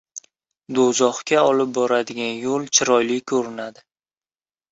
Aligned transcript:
•Do‘zaxga 0.77 1.43
olib 1.49 1.75
boradigan 1.75 2.41
yo‘l 2.45 2.65
chiroyli 2.77 3.17
ko‘rinadi. 3.33 3.85